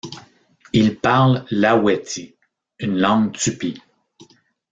Ils 0.73 0.97
parlent 0.97 1.45
l'aweti, 1.51 2.33
une 2.79 2.97
langue 2.97 3.33
tupi. 3.37 3.79